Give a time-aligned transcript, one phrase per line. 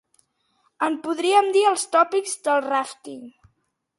[0.87, 3.23] En podríem dir els “tòpics del ràfting”.